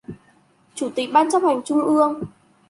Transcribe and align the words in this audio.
Chủ 0.75 0.89
tịch 0.95 1.09
Ban 1.13 1.31
Chấp 1.31 1.39
hành 1.43 1.61
Trung 1.65 1.81
ương 1.81 2.21